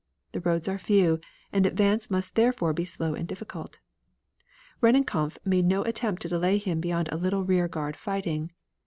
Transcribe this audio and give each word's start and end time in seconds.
The 0.31 0.41
roads 0.41 0.67
are 0.67 0.79
few, 0.79 1.19
and 1.53 1.63
advance 1.67 2.09
must 2.09 2.33
therefore 2.33 2.73
be 2.73 2.85
slow 2.85 3.13
and 3.13 3.27
difficult. 3.27 3.77
Rennenkampf 4.81 5.37
made 5.45 5.65
no 5.65 5.83
attempt 5.83 6.23
to 6.23 6.27
delay 6.27 6.57
him 6.57 6.79
beyond 6.81 7.09
a 7.11 7.17
little 7.17 7.43
rear 7.43 7.67
guard 7.67 7.95
fighting. 7.95 8.51